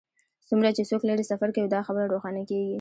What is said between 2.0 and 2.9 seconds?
روښانه کیږي